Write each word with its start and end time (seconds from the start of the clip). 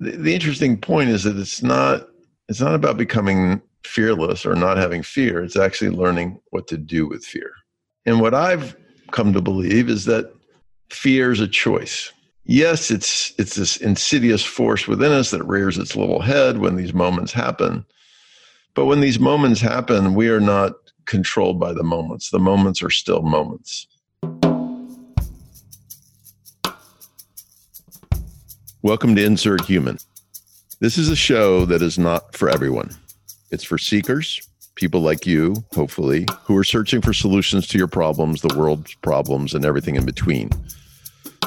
the, 0.00 0.12
the 0.12 0.34
interesting 0.34 0.78
point 0.78 1.10
is 1.10 1.24
that 1.24 1.36
it's 1.36 1.62
not 1.62 2.08
it's 2.48 2.60
not 2.60 2.74
about 2.74 2.96
becoming 2.96 3.60
fearless 3.84 4.46
or 4.46 4.54
not 4.54 4.76
having 4.76 5.02
fear. 5.02 5.42
It's 5.42 5.56
actually 5.56 5.90
learning 5.90 6.40
what 6.50 6.68
to 6.68 6.76
do 6.76 7.08
with 7.08 7.24
fear. 7.24 7.52
And 8.04 8.20
what 8.20 8.34
I've 8.34 8.76
come 9.10 9.32
to 9.32 9.40
believe 9.40 9.88
is 9.88 10.04
that 10.04 10.32
fear 10.90 11.32
is 11.32 11.40
a 11.40 11.48
choice. 11.48 12.12
Yes, 12.44 12.90
it's 12.90 13.32
it's 13.38 13.56
this 13.56 13.76
insidious 13.78 14.44
force 14.44 14.86
within 14.86 15.12
us 15.12 15.30
that 15.30 15.44
rears 15.44 15.78
its 15.78 15.96
little 15.96 16.20
head 16.20 16.58
when 16.58 16.76
these 16.76 16.94
moments 16.94 17.32
happen. 17.32 17.84
But 18.74 18.86
when 18.86 19.00
these 19.00 19.18
moments 19.18 19.60
happen, 19.60 20.14
we 20.14 20.28
are 20.28 20.40
not 20.40 20.72
controlled 21.06 21.58
by 21.58 21.72
the 21.72 21.82
moments. 21.82 22.30
The 22.30 22.38
moments 22.38 22.82
are 22.82 22.90
still 22.90 23.22
moments. 23.22 23.86
Welcome 28.86 29.16
to 29.16 29.24
Insert 29.24 29.64
Human. 29.64 29.98
This 30.78 30.96
is 30.96 31.08
a 31.08 31.16
show 31.16 31.64
that 31.64 31.82
is 31.82 31.98
not 31.98 32.36
for 32.36 32.48
everyone. 32.48 32.94
It's 33.50 33.64
for 33.64 33.78
seekers, 33.78 34.40
people 34.76 35.00
like 35.00 35.26
you, 35.26 35.56
hopefully, 35.74 36.24
who 36.44 36.56
are 36.56 36.62
searching 36.62 37.00
for 37.00 37.12
solutions 37.12 37.66
to 37.66 37.78
your 37.78 37.88
problems, 37.88 38.42
the 38.42 38.56
world's 38.56 38.94
problems, 39.02 39.54
and 39.54 39.64
everything 39.64 39.96
in 39.96 40.06
between. 40.06 40.50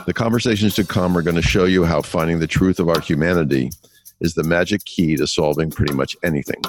The 0.06 0.14
conversations 0.14 0.76
to 0.76 0.84
come 0.84 1.18
are 1.18 1.22
going 1.22 1.38
to 1.38 1.42
show 1.42 1.64
you 1.64 1.86
how 1.86 2.02
finding 2.02 2.40
the 2.40 2.46
truth 2.46 2.78
of 2.78 2.90
our 2.90 3.00
humanity 3.00 3.70
is 4.20 4.34
the 4.34 4.44
magic 4.44 4.84
key 4.84 5.16
to 5.16 5.26
solving 5.26 5.72
pretty 5.72 5.94
much 5.94 6.18
anything. 6.24 6.62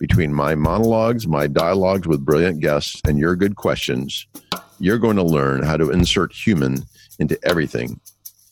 Between 0.00 0.34
my 0.34 0.56
monologues, 0.56 1.28
my 1.28 1.46
dialogues 1.46 2.08
with 2.08 2.24
brilliant 2.24 2.58
guests, 2.58 3.00
and 3.06 3.16
your 3.16 3.36
good 3.36 3.54
questions, 3.54 4.26
you're 4.80 4.98
going 4.98 5.18
to 5.18 5.22
learn 5.22 5.62
how 5.62 5.76
to 5.76 5.92
insert 5.92 6.32
human 6.32 6.82
into 7.20 7.38
everything 7.44 8.00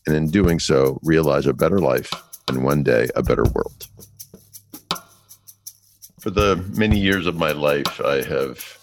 and 0.09 0.17
in 0.17 0.30
doing 0.30 0.59
so, 0.59 0.98
realize 1.03 1.45
a 1.45 1.53
better 1.53 1.80
life 1.80 2.11
and 2.48 2.65
one 2.65 2.83
day 2.83 3.09
a 3.15 3.23
better 3.23 3.45
world. 3.55 3.87
For 6.19 6.31
the 6.31 6.64
many 6.78 6.98
years 6.98 7.27
of 7.27 7.37
my 7.37 7.53
life, 7.53 8.01
I 8.01 8.23
have 8.23 8.79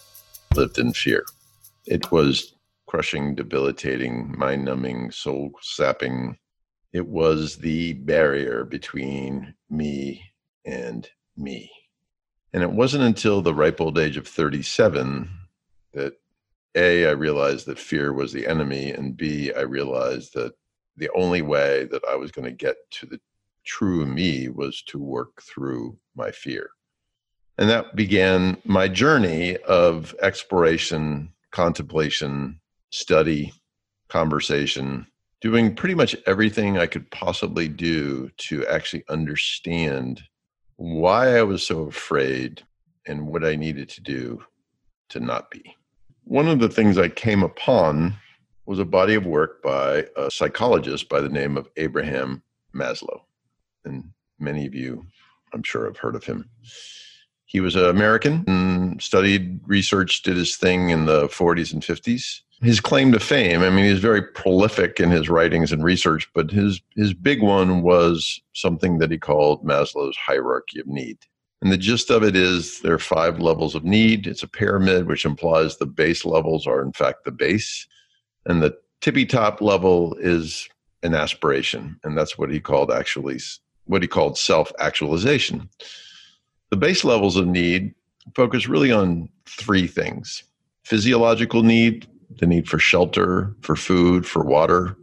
lived 0.54 0.78
in 0.78 0.92
fear. 0.92 1.24
It 1.84 2.12
was 2.12 2.54
crushing, 2.86 3.34
debilitating, 3.34 4.36
mind 4.38 4.66
numbing, 4.66 5.10
soul 5.10 5.50
sapping. 5.62 6.38
It 6.92 7.08
was 7.08 7.56
the 7.56 7.94
barrier 7.94 8.64
between 8.64 9.52
me 9.68 10.22
and 10.64 11.08
me. 11.36 11.72
And 12.52 12.62
it 12.62 12.70
wasn't 12.70 13.02
until 13.02 13.42
the 13.42 13.52
ripe 13.52 13.80
old 13.80 13.98
age 13.98 14.16
of 14.16 14.28
37 14.28 15.28
that 15.92 16.12
A, 16.76 17.08
I 17.08 17.10
realized 17.10 17.66
that 17.66 17.80
fear 17.80 18.12
was 18.12 18.32
the 18.32 18.46
enemy, 18.46 18.92
and 18.92 19.16
B, 19.16 19.52
I 19.52 19.62
realized 19.62 20.32
that 20.34 20.52
the 20.96 21.10
only 21.14 21.42
way 21.42 21.84
that 21.90 22.02
I 22.08 22.16
was 22.16 22.32
going 22.32 22.46
to 22.46 22.52
get 22.52 22.76
to 22.92 23.06
the 23.06 23.20
true 23.64 24.06
me 24.06 24.48
was 24.48 24.82
to 24.82 24.98
work 24.98 25.42
through 25.42 25.98
my 26.14 26.30
fear. 26.30 26.70
And 27.58 27.68
that 27.70 27.96
began 27.96 28.58
my 28.64 28.86
journey 28.88 29.56
of 29.58 30.14
exploration, 30.22 31.32
contemplation, 31.50 32.60
study, 32.90 33.52
conversation, 34.08 35.06
doing 35.40 35.74
pretty 35.74 35.94
much 35.94 36.16
everything 36.26 36.78
I 36.78 36.86
could 36.86 37.10
possibly 37.10 37.68
do 37.68 38.30
to 38.38 38.66
actually 38.66 39.04
understand 39.08 40.22
why 40.76 41.36
I 41.36 41.42
was 41.42 41.66
so 41.66 41.82
afraid 41.82 42.62
and 43.06 43.26
what 43.26 43.44
I 43.44 43.56
needed 43.56 43.88
to 43.90 44.02
do 44.02 44.42
to 45.10 45.20
not 45.20 45.50
be. 45.50 45.76
One 46.24 46.48
of 46.48 46.58
the 46.58 46.68
things 46.68 46.98
I 46.98 47.08
came 47.08 47.42
upon 47.42 48.16
was 48.66 48.78
a 48.78 48.84
body 48.84 49.14
of 49.14 49.26
work 49.26 49.62
by 49.62 50.06
a 50.16 50.30
psychologist 50.30 51.08
by 51.08 51.20
the 51.20 51.28
name 51.28 51.56
of 51.56 51.68
Abraham 51.76 52.42
Maslow. 52.74 53.20
And 53.84 54.10
many 54.38 54.66
of 54.66 54.74
you, 54.74 55.06
I'm 55.54 55.62
sure, 55.62 55.86
have 55.86 55.96
heard 55.96 56.16
of 56.16 56.24
him. 56.24 56.50
He 57.44 57.60
was 57.60 57.76
an 57.76 57.86
American 57.86 58.44
and 58.48 59.00
studied, 59.00 59.60
research, 59.66 60.22
did 60.22 60.36
his 60.36 60.56
thing 60.56 60.90
in 60.90 61.06
the 61.06 61.28
40s 61.28 61.72
and 61.72 61.82
50s. 61.82 62.40
His 62.60 62.80
claim 62.80 63.12
to 63.12 63.20
fame, 63.20 63.62
I 63.62 63.70
mean, 63.70 63.84
he's 63.84 64.00
very 64.00 64.22
prolific 64.22 64.98
in 64.98 65.10
his 65.10 65.28
writings 65.28 65.72
and 65.72 65.84
research, 65.84 66.28
but 66.34 66.50
his, 66.50 66.80
his 66.96 67.12
big 67.12 67.42
one 67.42 67.82
was 67.82 68.40
something 68.54 68.98
that 68.98 69.10
he 69.10 69.18
called 69.18 69.64
Maslow's 69.64 70.16
hierarchy 70.16 70.80
of 70.80 70.86
need. 70.86 71.18
And 71.62 71.70
the 71.70 71.76
gist 71.76 72.10
of 72.10 72.22
it 72.22 72.34
is 72.34 72.80
there 72.80 72.94
are 72.94 72.98
five 72.98 73.40
levels 73.40 73.74
of 73.74 73.84
need. 73.84 74.26
It's 74.26 74.42
a 74.42 74.48
pyramid, 74.48 75.06
which 75.06 75.24
implies 75.24 75.76
the 75.76 75.86
base 75.86 76.24
levels 76.24 76.66
are, 76.66 76.82
in 76.82 76.92
fact, 76.92 77.24
the 77.24 77.30
base 77.30 77.86
and 78.46 78.62
the 78.62 78.76
tippy 79.00 79.26
top 79.26 79.60
level 79.60 80.16
is 80.20 80.68
an 81.02 81.14
aspiration 81.14 81.98
and 82.02 82.16
that's 82.16 82.38
what 82.38 82.50
he 82.50 82.58
called 82.58 82.90
actually 82.90 83.38
what 83.84 84.02
he 84.02 84.08
called 84.08 84.38
self 84.38 84.72
actualization 84.78 85.68
the 86.70 86.76
base 86.76 87.04
levels 87.04 87.36
of 87.36 87.46
need 87.46 87.94
focus 88.34 88.66
really 88.66 88.90
on 88.90 89.28
three 89.46 89.86
things 89.86 90.42
physiological 90.84 91.62
need 91.62 92.06
the 92.38 92.46
need 92.46 92.68
for 92.68 92.78
shelter 92.78 93.54
for 93.60 93.76
food 93.76 94.26
for 94.26 94.44
water. 94.44 94.96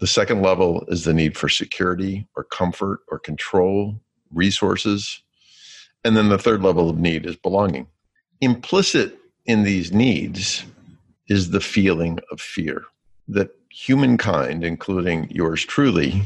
The 0.00 0.06
second 0.06 0.42
level 0.42 0.84
is 0.88 1.04
the 1.04 1.14
need 1.14 1.36
for 1.36 1.48
security 1.48 2.26
or 2.36 2.44
comfort 2.44 3.00
or 3.08 3.18
control 3.18 4.00
resources. 4.32 5.22
And 6.04 6.16
then 6.16 6.28
the 6.28 6.38
third 6.38 6.62
level 6.62 6.88
of 6.88 6.98
need 6.98 7.26
is 7.26 7.36
belonging. 7.36 7.88
Implicit 8.40 9.18
in 9.46 9.64
these 9.64 9.92
needs 9.92 10.64
is 11.28 11.50
the 11.50 11.60
feeling 11.60 12.18
of 12.30 12.40
fear 12.40 12.84
that 13.28 13.50
humankind, 13.70 14.64
including 14.64 15.30
yours 15.30 15.64
truly, 15.64 16.22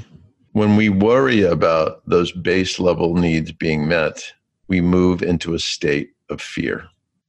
when 0.52 0.76
we 0.76 0.88
worry 0.88 1.42
about 1.42 2.02
those 2.06 2.30
base 2.30 2.78
level 2.78 3.14
needs 3.14 3.52
being 3.52 3.88
met, 3.88 4.32
we 4.68 4.80
move 4.80 5.22
into 5.22 5.54
a 5.54 5.58
state 5.58 6.12
of 6.30 6.40
fear. 6.40 6.86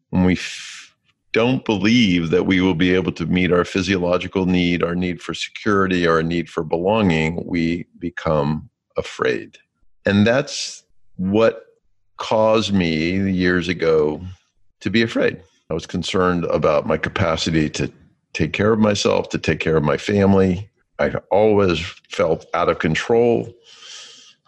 When 0.10 0.24
we 0.24 0.34
f- 0.34 0.96
don't 1.32 1.66
believe 1.66 2.30
that 2.30 2.46
we 2.46 2.62
will 2.62 2.76
be 2.76 2.94
able 2.94 3.12
to 3.14 3.26
meet 3.26 3.52
our 3.52 3.66
physiological 3.66 4.46
need, 4.46 4.84
our 4.84 4.94
need 4.94 5.22
for 5.22 5.34
security, 5.34 6.06
our 6.06 6.22
need 6.22 6.50
for 6.50 6.64
belonging, 6.64 7.44
we 7.46 7.88
become 7.98 8.70
afraid. 8.98 9.58
And 10.06 10.28
that's 10.28 10.84
what 11.16 11.66
caused 12.18 12.74
me 12.74 13.32
years 13.32 13.68
ago 13.68 14.22
to 14.82 14.90
be 14.90 15.02
afraid. 15.02 15.42
I 15.74 15.76
was 15.76 15.88
concerned 15.88 16.46
about 16.46 16.86
my 16.86 16.98
capacity 16.98 17.68
to 17.72 17.92
take 18.34 18.54
care 18.54 18.74
of 18.74 18.80
myself, 18.80 19.30
to 19.30 19.40
take 19.40 19.60
care 19.60 19.76
of 19.76 19.84
my 19.84 19.98
family. 19.98 20.70
I 21.00 21.16
always 21.32 21.80
felt 22.12 22.46
out 22.54 22.70
of 22.70 22.78
control. 22.78 23.52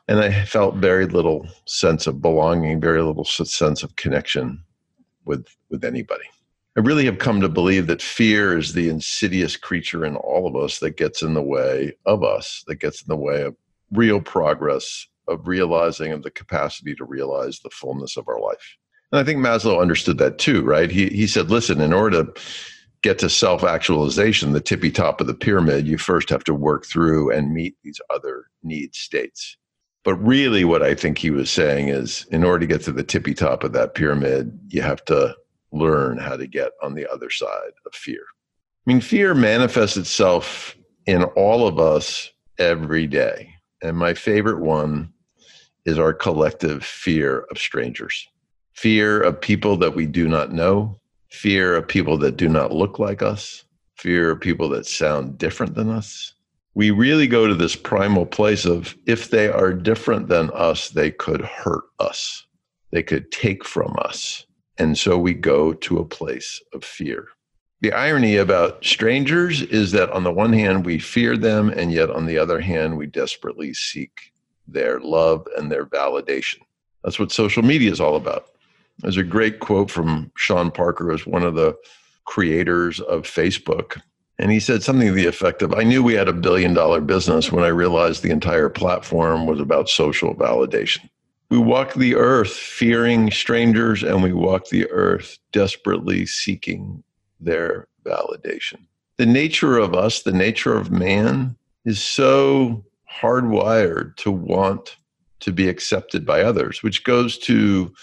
And 0.08 0.20
I 0.20 0.46
felt 0.46 0.76
very 0.76 1.08
little 1.08 1.48
sense 1.66 2.06
of 2.06 2.22
belonging, 2.22 2.80
very 2.80 3.02
little 3.02 3.26
sense 3.26 3.82
of 3.82 3.96
connection 3.96 4.64
with, 5.26 5.48
with 5.72 5.84
anybody. 5.84 6.26
I 6.78 6.82
really 6.82 7.06
have 7.06 7.18
come 7.18 7.42
to 7.42 7.50
believe 7.50 7.88
that 7.88 8.04
fear 8.04 8.56
is 8.56 8.74
the 8.74 8.88
insidious 8.88 9.58
creature 9.58 10.06
in 10.06 10.18
all 10.18 10.46
of 10.46 10.56
us 10.56 10.78
that 10.78 10.96
gets 10.96 11.24
in 11.24 11.34
the 11.34 11.42
way 11.42 11.94
of 12.06 12.24
us, 12.24 12.64
that 12.68 12.76
gets 12.76 13.02
in 13.02 13.08
the 13.08 13.18
way 13.18 13.42
of 13.42 13.56
real 13.92 14.22
progress, 14.22 15.08
of 15.28 15.48
realizing 15.48 16.12
of 16.12 16.22
the 16.22 16.30
capacity 16.30 16.94
to 16.94 17.04
realize 17.04 17.62
the 17.62 17.72
fullness 17.72 18.16
of 18.16 18.28
our 18.28 18.40
life. 18.40 18.78
And 19.12 19.20
I 19.20 19.24
think 19.24 19.40
Maslow 19.40 19.82
understood 19.82 20.18
that 20.18 20.38
too, 20.38 20.62
right? 20.64 20.92
He 20.92 21.08
he 21.08 21.28
said, 21.28 21.50
listen, 21.50 21.82
in 21.82 21.94
order 21.94 22.24
to 22.24 22.42
get 23.02 23.20
to 23.20 23.30
self 23.30 23.64
actualization, 23.64 24.52
the 24.52 24.62
tippy 24.62 24.92
top 24.92 25.22
of 25.22 25.28
the 25.28 25.34
pyramid, 25.34 25.88
you 25.88 25.98
first 25.98 26.30
have 26.30 26.44
to 26.46 26.54
work 26.54 26.86
through 26.86 27.32
and 27.32 27.54
meet 27.54 27.76
these 27.84 28.02
other 28.10 28.48
need 28.64 28.96
states. 28.96 29.58
But 30.04 30.16
really, 30.16 30.66
what 30.66 30.84
I 30.84 30.96
think 30.96 31.18
he 31.18 31.32
was 31.32 31.50
saying 31.50 31.90
is 31.90 32.26
in 32.32 32.44
order 32.44 32.60
to 32.60 32.68
get 32.68 32.82
to 32.84 32.92
the 32.92 33.04
tippy 33.04 33.34
top 33.34 33.64
of 33.64 33.74
that 33.74 33.96
pyramid, 33.96 34.58
you 34.70 34.82
have 34.82 35.04
to 35.06 35.36
learn 35.72 36.18
how 36.18 36.38
to 36.38 36.48
get 36.48 36.72
on 36.82 36.94
the 36.94 37.12
other 37.12 37.30
side 37.30 37.74
of 37.86 37.94
fear. 37.94 38.22
I 38.88 38.92
mean, 38.92 39.02
fear 39.02 39.34
manifests 39.34 39.98
itself 39.98 40.76
in 41.06 41.24
all 41.36 41.68
of 41.68 41.80
us 41.80 42.32
every 42.60 43.08
day. 43.08 43.54
And 43.82 43.98
my 43.98 44.14
favorite 44.14 44.62
one 44.62 45.12
is 45.86 46.00
our 46.00 46.14
collective 46.14 46.84
fear 46.84 47.46
of 47.52 47.58
strangers 47.58 48.28
fear 48.76 49.22
of 49.22 49.40
people 49.40 49.78
that 49.78 49.96
we 49.96 50.06
do 50.06 50.28
not 50.28 50.52
know, 50.52 51.00
fear 51.30 51.76
of 51.76 51.88
people 51.88 52.18
that 52.18 52.36
do 52.36 52.50
not 52.50 52.74
look 52.74 53.00
like 53.00 53.22
us, 53.22 53.64
fear 53.98 54.32
of 54.32 54.42
people 54.42 54.68
that 54.70 54.86
sound 54.86 55.38
different 55.38 55.76
than 55.76 55.90
us. 55.90 56.34
We 56.74 56.92
really 56.92 57.26
go 57.26 57.48
to 57.48 57.56
this 57.56 57.76
primal 57.76 58.26
place 58.26 58.66
of 58.66 58.94
if 59.08 59.30
they 59.30 59.48
are 59.48 59.72
different 59.72 60.28
than 60.28 60.52
us, 60.52 60.90
they 60.90 61.10
could 61.10 61.40
hurt 61.40 61.86
us, 62.00 62.46
they 62.92 63.02
could 63.02 63.32
take 63.32 63.64
from 63.64 63.96
us. 64.00 64.46
And 64.78 64.98
so 64.98 65.18
we 65.18 65.34
go 65.34 65.72
to 65.72 66.00
a 66.00 66.06
place 66.06 66.62
of 66.74 66.84
fear. 66.84 67.30
The 67.80 67.94
irony 67.94 68.36
about 68.36 68.84
strangers 68.84 69.62
is 69.62 69.94
that 69.94 70.12
on 70.12 70.24
the 70.24 70.34
one 70.34 70.52
hand, 70.52 70.86
we 70.86 71.00
fear 71.00 71.38
them, 71.38 71.70
and 71.70 71.94
yet 71.94 72.10
on 72.10 72.26
the 72.26 72.38
other 72.38 72.60
hand, 72.60 72.98
we 72.98 73.06
desperately 73.06 73.74
seek 73.74 74.34
their 74.68 75.00
love 75.00 75.48
and 75.58 75.72
their 75.72 75.86
validation. 75.86 76.60
That's 77.06 77.20
what 77.20 77.32
social 77.32 77.64
media 77.64 77.92
is 77.92 78.02
all 78.02 78.18
about. 78.18 78.50
There's 79.00 79.18
a 79.18 79.24
great 79.24 79.60
quote 79.60 79.92
from 79.92 80.32
Sean 80.36 80.72
Parker 80.72 81.12
as 81.12 81.26
one 81.26 81.44
of 81.44 81.56
the 81.56 81.76
creators 82.26 83.00
of 83.02 83.24
Facebook. 83.24 84.02
And 84.38 84.52
he 84.52 84.60
said 84.60 84.84
something 84.84 85.08
to 85.08 85.14
the 85.14 85.28
effect 85.28 85.62
of 85.62 85.74
I 85.74 85.84
knew 85.84 86.04
we 86.04 86.14
had 86.14 86.28
a 86.28 86.34
billion 86.34 86.74
dollar 86.74 87.02
business 87.02 87.52
when 87.52 87.64
I 87.64 87.70
realized 87.70 88.22
the 88.22 88.32
entire 88.32 88.70
platform 88.70 89.46
was 89.46 89.60
about 89.60 89.90
social 89.90 90.36
validation. 90.36 91.10
We 91.50 91.58
walk 91.58 91.94
the 91.94 92.16
earth 92.16 92.52
fearing 92.52 93.32
strangers, 93.32 94.02
and 94.04 94.24
we 94.24 94.34
walk 94.34 94.70
the 94.70 94.90
earth 94.90 95.38
desperately 95.52 96.26
seeking 96.26 97.04
their 97.40 97.88
validation. 98.04 98.88
The 99.18 99.28
nature 99.28 99.78
of 99.78 99.94
us, 99.94 100.24
the 100.24 100.34
nature 100.34 100.76
of 100.76 100.92
man, 100.92 101.56
is 101.86 102.02
so 102.02 102.84
hardwired 103.22 104.18
to 104.18 104.32
want 104.32 104.98
to 105.42 105.54
be 105.54 105.70
accepted 105.70 106.26
by 106.26 106.42
others, 106.42 106.82
which 106.82 107.04
goes 107.04 107.38
to 107.38 107.94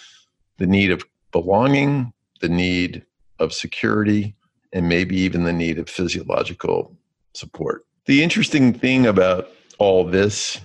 the 0.59 0.67
need 0.67 0.91
of 0.91 1.05
belonging, 1.33 2.13
the 2.41 2.49
need 2.49 3.05
of 3.39 3.53
security, 3.53 4.35
and 4.73 4.89
maybe 4.89 5.17
even 5.17 5.45
the 5.45 5.53
need 5.53 5.79
of 5.79 5.89
physiological 5.89 6.97
support. 7.35 7.85
The 8.07 8.23
interesting 8.23 8.73
thing 8.73 9.07
about 9.07 9.49
all 9.79 10.05
this 10.05 10.61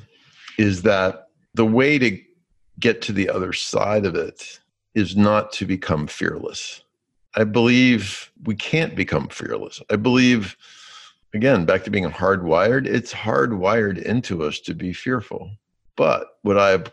is 0.58 0.82
that 0.84 1.28
the 1.54 1.66
way 1.66 1.98
to 2.00 2.20
get 2.80 3.02
to 3.04 3.12
the 3.12 3.30
other 3.30 3.54
side 3.54 4.06
of 4.06 4.16
it 4.16 4.60
is 4.96 5.16
not 5.16 5.52
to 5.54 5.66
become 5.66 6.08
fearless. 6.08 6.84
I 7.36 7.44
believe 7.44 8.32
we 8.46 8.56
can't 8.56 8.96
become 8.96 9.28
fearless. 9.28 9.82
I 9.92 9.96
believe, 9.96 10.58
again, 11.34 11.66
back 11.66 11.84
to 11.84 11.92
being 11.92 12.10
hardwired, 12.10 12.88
it's 12.88 13.14
hardwired 13.14 14.02
into 14.02 14.44
us 14.44 14.60
to 14.62 14.74
be 14.74 14.94
fearful. 14.94 15.52
But 15.96 16.28
what 16.42 16.58
I've 16.58 16.92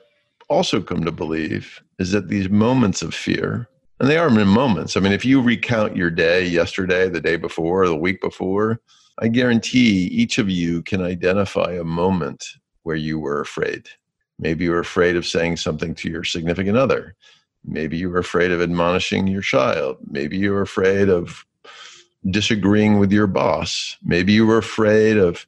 also 0.49 0.81
come 0.81 1.05
to 1.05 1.13
believe 1.13 1.83
is 1.99 2.13
that 2.13 2.29
these 2.29 2.49
moments 2.49 3.03
of 3.03 3.15
fear, 3.15 3.69
and 4.01 4.09
they 4.09 4.19
are 4.19 4.31
moments. 4.31 4.97
I 4.97 5.01
mean, 5.01 5.13
if 5.13 5.25
you 5.25 5.41
recount 5.41 5.97
your 5.97 6.11
day 6.11 6.45
yesterday, 6.45 7.09
the 7.09 7.21
day 7.21 7.37
before, 7.37 7.87
the 7.87 7.97
week 7.97 8.21
before, 8.21 8.81
I 9.21 9.29
guarantee 9.29 10.07
each 10.09 10.39
of 10.39 10.51
you 10.51 10.83
can 10.83 11.01
identify 11.01 11.73
a 11.73 11.85
moment 11.85 12.45
where 12.83 12.97
you 12.97 13.19
were 13.19 13.41
afraid. 13.41 13.89
Maybe 14.39 14.65
you 14.65 14.73
were 14.73 14.81
afraid 14.81 15.17
of 15.17 15.27
saying 15.27 15.59
something 15.59 15.95
to 15.97 16.11
your 16.11 16.25
significant 16.25 16.77
other. 16.77 17.15
Maybe 17.65 17.97
you 17.97 18.11
were 18.11 18.19
afraid 18.19 18.51
of 18.51 18.61
admonishing 18.61 19.27
your 19.27 19.43
child. 19.43 19.99
Maybe 20.11 20.37
you 20.37 20.53
were 20.53 20.63
afraid 20.63 21.09
of 21.09 21.47
disagreeing 22.29 22.99
with 22.99 23.13
your 23.13 23.27
boss. 23.27 23.97
Maybe 24.03 24.33
you 24.33 24.47
were 24.47 24.59
afraid 24.59 25.17
of, 25.17 25.47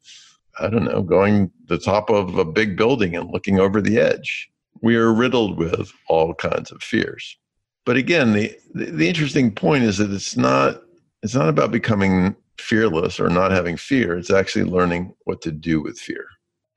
I 0.61 0.69
don't 0.69 0.85
know, 0.85 1.03
going 1.03 1.51
the 1.67 1.79
top 1.79 2.09
of 2.09 2.39
a 2.39 2.45
big 2.45 2.77
building 2.77 3.17
and 3.17 3.31
looking 3.31 3.59
over 3.59 3.81
the 3.81 3.99
edge. 3.99 4.51
We 4.83 4.97
are 4.97 5.13
riddled 5.13 5.59
with 5.59 5.93
all 6.09 6.35
kinds 6.35 6.71
of 6.71 6.83
fears. 6.83 7.37
But 7.85 7.97
again, 7.97 8.33
the, 8.33 8.57
the, 8.75 8.87
the 8.87 9.09
interesting 9.09 9.53
point 9.53 9.85
is 9.85 9.99
that 9.99 10.13
it's 10.13 10.37
not 10.37 10.83
it's 11.23 11.35
not 11.35 11.49
about 11.49 11.71
becoming 11.71 12.37
fearless 12.59 13.19
or 13.19 13.29
not 13.29 13.51
having 13.51 13.77
fear. 13.77 14.17
It's 14.17 14.31
actually 14.31 14.65
learning 14.65 15.15
what 15.25 15.41
to 15.43 15.53
do 15.53 15.81
with 15.81 15.99
fear. 15.99 16.27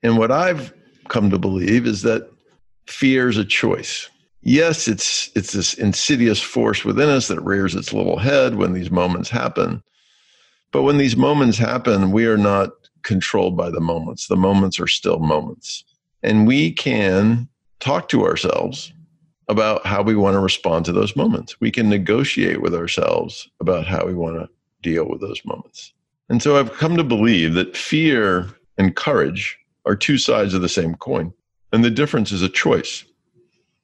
And 0.01 0.17
what 0.17 0.31
I've 0.31 0.73
come 1.07 1.29
to 1.29 1.37
believe 1.37 1.85
is 1.85 2.03
that 2.03 2.29
fear 2.87 3.29
is 3.29 3.37
a 3.37 3.45
choice. 3.45 4.09
Yes, 4.41 4.87
it's 4.87 5.29
it's 5.35 5.51
this 5.51 5.73
insidious 5.73 6.41
force 6.41 6.85
within 6.85 7.09
us 7.09 7.27
that 7.27 7.41
rears 7.41 7.75
its 7.75 7.91
little 7.91 8.17
head 8.17 8.55
when 8.55 8.73
these 8.73 8.91
moments 8.91 9.29
happen. 9.29 9.83
But 10.71 10.83
when 10.83 10.97
these 10.97 11.17
moments 11.17 11.57
happen, 11.57 12.11
we 12.11 12.25
are 12.25 12.37
not 12.37 12.69
controlled 13.03 13.57
by 13.57 13.69
the 13.69 13.81
moments. 13.81 14.27
The 14.27 14.37
moments 14.37 14.79
are 14.79 14.87
still 14.87 15.19
moments. 15.19 15.83
And 16.23 16.47
we 16.47 16.71
can 16.71 17.48
talk 17.79 18.09
to 18.09 18.25
ourselves 18.25 18.93
about 19.47 19.85
how 19.85 20.01
we 20.01 20.15
want 20.15 20.35
to 20.35 20.39
respond 20.39 20.85
to 20.85 20.91
those 20.91 21.15
moments. 21.15 21.59
We 21.59 21.71
can 21.71 21.89
negotiate 21.89 22.61
with 22.61 22.75
ourselves 22.75 23.49
about 23.59 23.87
how 23.87 24.05
we 24.05 24.13
want 24.13 24.37
to 24.37 24.49
deal 24.81 25.07
with 25.07 25.21
those 25.21 25.43
moments. 25.43 25.93
And 26.29 26.41
so 26.41 26.57
I've 26.57 26.73
come 26.73 26.95
to 26.97 27.03
believe 27.03 27.55
that 27.55 27.75
fear 27.75 28.47
and 28.77 28.95
courage 28.95 29.57
are 29.85 29.95
two 29.95 30.17
sides 30.17 30.53
of 30.53 30.61
the 30.61 30.69
same 30.69 30.95
coin. 30.95 31.33
And 31.73 31.83
the 31.83 31.89
difference 31.89 32.31
is 32.31 32.43
a 32.43 32.49
choice. 32.49 33.03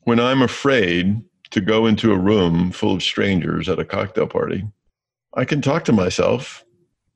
When 0.01 0.19
I'm 0.19 0.43
afraid 0.43 1.21
to 1.51 1.61
go 1.61 1.87
into 1.87 2.13
a 2.13 2.17
room 2.17 2.71
full 2.71 2.93
of 2.93 3.03
strangers 3.03 3.67
at 3.67 3.79
a 3.79 3.85
cocktail 3.85 4.27
party, 4.27 4.65
I 5.33 5.45
can 5.45 5.61
talk 5.61 5.83
to 5.85 5.91
myself 5.91 6.63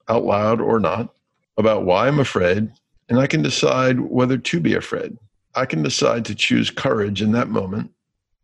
out 0.07 0.25
loud 0.25 0.59
or 0.59 0.79
not 0.79 1.13
about 1.57 1.85
why 1.85 2.07
I'm 2.07 2.19
afraid, 2.19 2.71
and 3.09 3.19
I 3.19 3.27
can 3.27 3.41
decide 3.41 3.99
whether 3.99 4.37
to 4.37 4.59
be 4.59 4.73
afraid. 4.73 5.17
I 5.55 5.65
can 5.65 5.83
decide 5.83 6.25
to 6.25 6.35
choose 6.35 6.69
courage 6.69 7.21
in 7.21 7.31
that 7.33 7.49
moment 7.49 7.91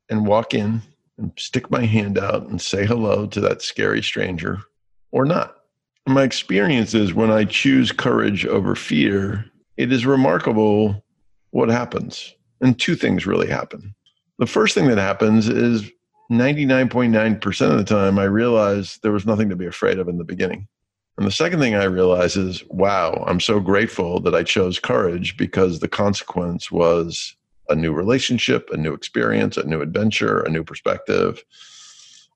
and 0.10 0.28
walk 0.28 0.54
in 0.54 0.82
and 1.18 1.32
stick 1.38 1.70
my 1.72 1.86
hand 1.86 2.18
out 2.18 2.48
and 2.48 2.62
say 2.62 2.86
hello 2.86 3.26
to 3.28 3.40
that 3.42 3.62
scary 3.62 4.04
stranger 4.04 4.60
or 5.12 5.26
not. 5.26 5.56
My 6.08 6.24
experience 6.24 6.94
is 6.94 7.14
when 7.14 7.32
I 7.32 7.46
choose 7.46 7.92
courage 7.92 8.46
over 8.46 8.76
fear, 8.76 9.46
it 9.78 9.92
is 9.92 10.06
remarkable 10.06 11.04
what 11.52 11.70
happens. 11.70 12.34
And 12.62 12.80
two 12.80 12.96
things 12.96 13.26
really 13.26 13.48
happen. 13.48 13.96
The 14.38 14.46
first 14.46 14.76
thing 14.76 14.88
that 14.88 14.98
happens 14.98 15.48
is 15.48 15.90
99.9% 16.32 17.72
of 17.72 17.78
the 17.78 17.84
time, 17.84 18.20
I 18.20 18.24
realize 18.26 19.00
there 19.04 19.12
was 19.12 19.26
nothing 19.26 19.50
to 19.50 19.56
be 19.56 19.66
afraid 19.66 20.00
of 20.00 20.08
in 20.08 20.18
the 20.18 20.24
beginning. 20.24 20.68
And 21.18 21.26
the 21.26 21.32
second 21.32 21.60
thing 21.60 21.76
I 21.76 21.86
realize 21.86 22.36
is, 22.36 22.64
wow, 22.70 23.24
I'm 23.26 23.40
so 23.40 23.60
grateful 23.60 24.20
that 24.22 24.36
I 24.36 24.44
chose 24.44 24.80
courage 24.80 25.38
because 25.38 25.80
the 25.80 25.88
consequence 25.88 26.72
was 26.72 27.36
a 27.70 27.76
new 27.76 27.94
relationship, 27.94 28.70
a 28.72 28.78
new 28.78 28.94
experience, 28.94 29.58
a 29.58 29.66
new 29.66 29.82
adventure, 29.82 30.42
a 30.42 30.50
new 30.50 30.64
perspective. 30.64 31.44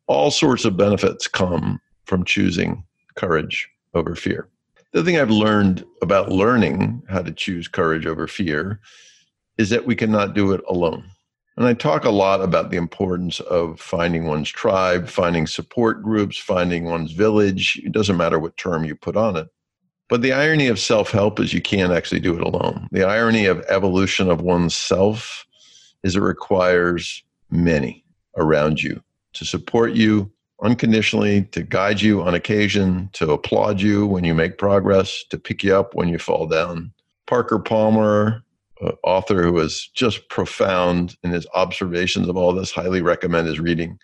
All 0.08 0.32
sorts 0.32 0.66
of 0.66 0.78
benefits 0.78 1.28
come 1.28 1.80
from 2.06 2.24
choosing 2.24 2.84
courage 3.16 3.70
over 3.94 4.16
fear 4.16 4.50
the 4.92 5.04
thing 5.04 5.20
I've 5.20 5.30
learned 5.30 5.86
about 6.02 6.32
learning 6.32 7.04
how 7.08 7.22
to 7.22 7.32
choose 7.32 7.68
courage 7.68 8.06
over 8.06 8.28
fear 8.28 8.80
is 9.58 9.70
that 9.70 9.86
we 9.86 9.96
cannot 9.96 10.34
do 10.34 10.52
it 10.54 10.62
alone. 10.68 11.10
And 11.60 11.68
I 11.68 11.74
talk 11.74 12.06
a 12.06 12.10
lot 12.10 12.40
about 12.40 12.70
the 12.70 12.78
importance 12.78 13.42
of 13.42 13.82
finding 13.82 14.26
one's 14.26 14.50
tribe, 14.50 15.10
finding 15.10 15.46
support 15.46 16.02
groups, 16.02 16.38
finding 16.38 16.86
one's 16.86 17.12
village. 17.12 17.82
It 17.84 17.92
doesn't 17.92 18.16
matter 18.16 18.40
what 18.40 18.56
term 18.56 18.86
you 18.86 18.96
put 18.96 19.18
on 19.18 19.36
it. 19.36 19.50
But 20.08 20.22
the 20.22 20.32
irony 20.32 20.68
of 20.68 20.80
self 20.80 21.12
help 21.12 21.38
is 21.38 21.54
you 21.54 21.62
can't 21.62 21.92
actually 21.92 22.22
do 22.22 22.34
it 22.34 22.42
alone. 22.42 22.88
The 22.94 23.04
irony 23.04 23.46
of 23.46 23.60
evolution 23.68 24.32
of 24.32 24.40
oneself 24.40 25.46
is 26.02 26.16
it 26.16 26.22
requires 26.22 27.26
many 27.52 28.06
around 28.38 28.82
you 28.82 29.04
to 29.34 29.44
support 29.44 29.92
you, 29.92 30.32
unconditionally, 30.64 31.44
to 31.52 31.62
guide 31.62 32.00
you 32.00 32.22
on 32.22 32.36
occasion, 32.36 33.10
to 33.14 33.34
applaud 33.34 33.82
you 33.82 34.08
when 34.08 34.24
you 34.24 34.34
make 34.34 34.58
progress, 34.58 35.26
to 35.30 35.38
pick 35.38 35.66
you 35.66 35.76
up 35.76 35.94
when 35.94 36.08
you 36.08 36.20
fall 36.20 36.48
down. 36.48 36.94
Parker 37.28 37.60
Palmer, 37.60 38.46
author 39.04 39.44
who 39.44 39.60
is 39.60 39.90
just 39.94 40.30
profound 40.30 41.18
in 41.24 41.32
his 41.32 41.48
observations 41.54 42.28
of 42.28 42.38
all 42.38 42.54
this, 42.54 42.72
highly 42.72 43.02
recommend 43.02 43.48
his 43.48 43.60
reading. 43.60 44.00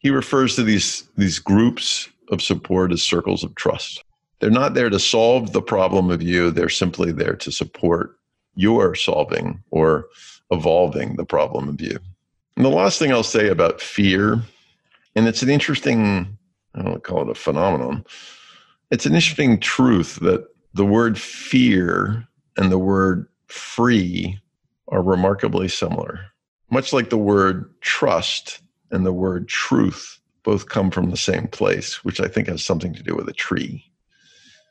He 0.00 0.10
refers 0.10 0.56
to 0.56 0.62
these, 0.62 1.08
these 1.16 1.38
groups 1.38 2.08
of 2.30 2.42
support 2.42 2.92
as 2.92 3.02
circles 3.02 3.44
of 3.44 3.54
trust. 3.54 4.02
They're 4.40 4.50
not 4.50 4.74
there 4.74 4.90
to 4.90 4.98
solve 4.98 5.52
the 5.52 5.62
problem 5.62 6.10
of 6.10 6.22
you, 6.22 6.50
they're 6.50 6.68
simply 6.68 7.12
there 7.12 7.36
to 7.36 7.50
support 7.50 8.18
your 8.54 8.94
solving 8.94 9.62
or 9.70 10.06
evolving 10.50 11.16
the 11.16 11.24
problem 11.24 11.68
of 11.68 11.80
you. 11.80 11.98
And 12.56 12.64
the 12.64 12.70
last 12.70 12.98
thing 12.98 13.12
I'll 13.12 13.22
say 13.22 13.48
about 13.48 13.80
fear 13.80 14.42
and 15.16 15.26
it's 15.26 15.42
an 15.42 15.48
interesting, 15.48 16.36
I 16.74 16.82
don't 16.82 17.02
call 17.02 17.22
it 17.22 17.30
a 17.30 17.34
phenomenon. 17.34 18.04
It's 18.90 19.06
an 19.06 19.14
interesting 19.14 19.58
truth 19.58 20.16
that 20.16 20.46
the 20.74 20.84
word 20.84 21.18
fear 21.18 22.28
and 22.58 22.70
the 22.70 22.78
word 22.78 23.26
free 23.46 24.38
are 24.88 25.02
remarkably 25.02 25.68
similar. 25.68 26.20
Much 26.70 26.92
like 26.92 27.10
the 27.10 27.18
word 27.18 27.72
trust 27.80 28.60
and 28.90 29.04
the 29.04 29.12
word 29.12 29.48
truth 29.48 30.18
both 30.42 30.68
come 30.68 30.90
from 30.90 31.10
the 31.10 31.16
same 31.16 31.48
place, 31.48 32.04
which 32.04 32.20
I 32.20 32.28
think 32.28 32.48
has 32.48 32.64
something 32.64 32.94
to 32.94 33.02
do 33.02 33.14
with 33.14 33.28
a 33.28 33.32
tree. 33.32 33.84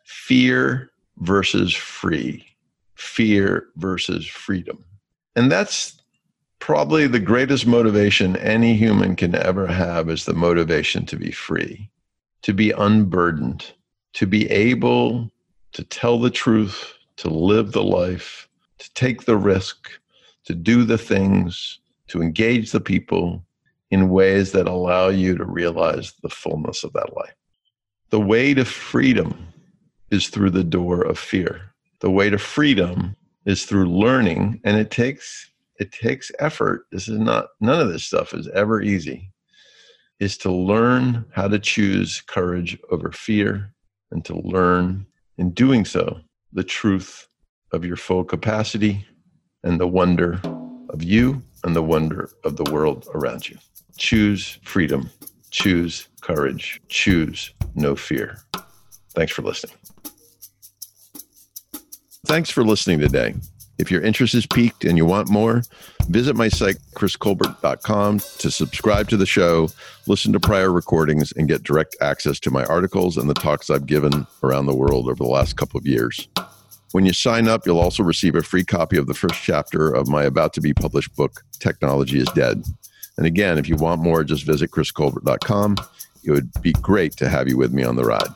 Fear 0.05 0.91
versus 1.17 1.73
free, 1.73 2.45
fear 2.95 3.67
versus 3.75 4.25
freedom. 4.25 4.83
And 5.35 5.51
that's 5.51 6.01
probably 6.59 7.07
the 7.07 7.19
greatest 7.19 7.67
motivation 7.67 8.37
any 8.37 8.75
human 8.75 9.15
can 9.15 9.35
ever 9.35 9.67
have 9.67 10.09
is 10.09 10.25
the 10.25 10.33
motivation 10.33 11.05
to 11.07 11.17
be 11.17 11.31
free, 11.31 11.89
to 12.41 12.53
be 12.53 12.71
unburdened, 12.71 13.73
to 14.13 14.25
be 14.25 14.49
able 14.49 15.29
to 15.73 15.83
tell 15.83 16.19
the 16.19 16.31
truth, 16.31 16.93
to 17.17 17.29
live 17.29 17.73
the 17.73 17.83
life, 17.83 18.47
to 18.85 18.93
take 18.93 19.25
the 19.25 19.37
risk, 19.37 19.89
to 20.45 20.53
do 20.53 20.83
the 20.83 20.97
things, 20.97 21.79
to 22.07 22.21
engage 22.21 22.71
the 22.71 22.81
people 22.81 23.43
in 23.89 24.09
ways 24.09 24.51
that 24.51 24.67
allow 24.67 25.09
you 25.09 25.35
to 25.37 25.45
realize 25.45 26.13
the 26.21 26.29
fullness 26.29 26.83
of 26.83 26.93
that 26.93 27.15
life. 27.15 27.35
The 28.11 28.19
way 28.19 28.53
to 28.53 28.63
freedom 28.63 29.47
is 30.11 30.27
through 30.27 30.51
the 30.51 30.63
door 30.63 31.01
of 31.01 31.17
fear. 31.17 31.73
The 32.01 32.11
way 32.11 32.29
to 32.29 32.37
freedom 32.37 33.15
is 33.45 33.65
through 33.65 33.89
learning, 33.89 34.61
and 34.63 34.77
it 34.77 34.91
takes 34.91 35.49
it 35.77 35.91
takes 35.91 36.31
effort. 36.39 36.85
This 36.91 37.09
is 37.09 37.19
not, 37.19 37.47
none 37.59 37.81
of 37.81 37.91
this 37.91 38.05
stuff 38.05 38.33
is 38.33 38.47
ever 38.49 38.81
easy, 38.81 39.31
is 40.21 40.37
to 40.37 40.51
learn 40.51 41.25
how 41.31 41.49
to 41.49 41.59
choose 41.59 42.21
courage 42.21 42.77
over 42.91 43.11
fear 43.11 43.73
and 44.11 44.23
to 44.23 44.39
learn 44.39 45.05
In 45.37 45.51
doing 45.51 45.83
so, 45.83 46.21
the 46.53 46.63
truth 46.63 47.27
of 47.75 47.85
your 47.85 47.97
full 47.97 48.23
capacity 48.23 49.05
and 49.63 49.79
the 49.79 49.87
wonder 49.87 50.39
of 50.89 51.03
you 51.03 51.43
and 51.63 51.75
the 51.75 51.83
wonder 51.83 52.29
of 52.43 52.55
the 52.55 52.71
world 52.71 53.07
around 53.13 53.47
you. 53.49 53.57
Choose 53.97 54.59
freedom. 54.63 55.09
Choose 55.51 56.07
courage. 56.21 56.81
Choose 56.89 57.53
no 57.75 57.95
fear. 57.95 58.39
Thanks 59.13 59.33
for 59.33 59.41
listening. 59.41 59.75
Thanks 62.25 62.49
for 62.49 62.63
listening 62.63 62.99
today. 62.99 63.35
If 63.77 63.91
your 63.91 64.01
interest 64.01 64.33
is 64.33 64.45
piqued 64.45 64.85
and 64.85 64.97
you 64.97 65.05
want 65.05 65.29
more, 65.29 65.61
visit 66.07 66.35
my 66.35 66.47
site, 66.47 66.77
chriscolbert.com, 66.95 68.19
to 68.19 68.51
subscribe 68.51 69.09
to 69.09 69.17
the 69.17 69.25
show, 69.25 69.69
listen 70.07 70.31
to 70.33 70.39
prior 70.39 70.71
recordings, 70.71 71.33
and 71.33 71.47
get 71.47 71.63
direct 71.63 71.95
access 71.99 72.39
to 72.41 72.51
my 72.51 72.63
articles 72.65 73.17
and 73.17 73.29
the 73.29 73.33
talks 73.33 73.69
I've 73.69 73.85
given 73.85 74.25
around 74.43 74.67
the 74.67 74.75
world 74.75 75.07
over 75.07 75.15
the 75.15 75.29
last 75.29 75.57
couple 75.57 75.77
of 75.77 75.85
years. 75.85 76.27
When 76.95 77.05
you 77.05 77.11
sign 77.11 77.49
up, 77.49 77.65
you'll 77.65 77.81
also 77.81 78.03
receive 78.03 78.35
a 78.35 78.41
free 78.41 78.63
copy 78.63 78.95
of 78.95 79.05
the 79.05 79.13
first 79.13 79.43
chapter 79.43 79.93
of 79.93 80.07
my 80.07 80.23
about 80.23 80.53
to 80.53 80.61
be 80.61 80.73
published 80.73 81.13
book, 81.17 81.43
Technology 81.59 82.19
is 82.19 82.29
Dead. 82.29 82.63
And 83.17 83.25
again, 83.25 83.57
if 83.57 83.67
you 83.67 83.75
want 83.75 83.99
more, 83.99 84.23
just 84.23 84.45
visit 84.45 84.71
chriscolbert.com. 84.71 85.75
It 86.23 86.31
would 86.31 86.49
be 86.61 86.71
great 86.71 87.17
to 87.17 87.27
have 87.27 87.49
you 87.49 87.57
with 87.57 87.73
me 87.73 87.83
on 87.83 87.97
the 87.97 88.05
ride. 88.05 88.29